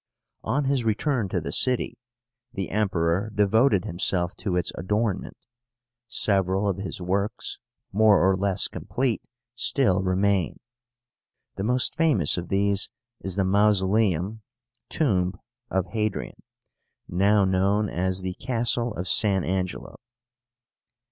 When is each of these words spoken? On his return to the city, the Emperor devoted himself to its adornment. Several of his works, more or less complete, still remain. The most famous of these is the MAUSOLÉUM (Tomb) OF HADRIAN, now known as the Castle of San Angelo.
On 0.43 0.63
his 0.63 0.83
return 0.83 1.29
to 1.29 1.39
the 1.39 1.51
city, 1.51 1.99
the 2.53 2.71
Emperor 2.71 3.29
devoted 3.35 3.85
himself 3.85 4.35
to 4.37 4.55
its 4.55 4.71
adornment. 4.73 5.37
Several 6.07 6.67
of 6.67 6.77
his 6.77 6.99
works, 6.99 7.59
more 7.93 8.17
or 8.27 8.35
less 8.35 8.67
complete, 8.67 9.21
still 9.53 10.01
remain. 10.01 10.59
The 11.55 11.63
most 11.65 11.95
famous 11.95 12.35
of 12.35 12.49
these 12.49 12.89
is 13.19 13.35
the 13.35 13.43
MAUSOLÉUM 13.45 14.39
(Tomb) 14.89 15.39
OF 15.69 15.85
HADRIAN, 15.85 16.41
now 17.07 17.45
known 17.45 17.87
as 17.87 18.23
the 18.23 18.33
Castle 18.33 18.95
of 18.95 19.07
San 19.07 19.43
Angelo. 19.43 19.97